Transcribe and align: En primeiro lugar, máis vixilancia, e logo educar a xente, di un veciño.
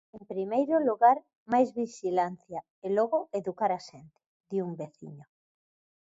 En 0.17 0.23
primeiro 0.33 0.75
lugar, 0.89 1.17
máis 1.51 1.69
vixilancia, 1.81 2.59
e 2.85 2.87
logo 2.97 3.17
educar 3.39 3.71
a 3.73 3.81
xente, 3.89 4.17
di 4.49 4.57
un 4.67 4.71
veciño. 4.81 5.25